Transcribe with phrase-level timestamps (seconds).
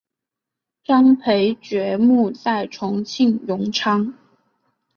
[0.83, 4.15] 张培爵墓在重庆荣昌。